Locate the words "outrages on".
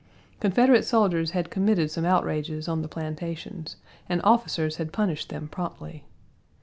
2.05-2.81